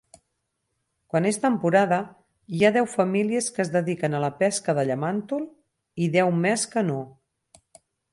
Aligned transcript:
Quan 1.15 1.25
és 1.31 1.35
temporada, 1.41 1.99
hi 2.59 2.65
ha 2.65 2.71
deu 2.77 2.87
famílies 2.93 3.49
que 3.57 3.63
es 3.65 3.69
dediquen 3.75 4.15
a 4.15 4.21
la 4.23 4.31
pesca 4.39 4.75
del 4.79 4.89
llamàntol 4.93 5.45
i 6.07 6.09
deu 6.17 6.33
més 6.47 6.65
que 6.73 6.85
no. 6.89 6.97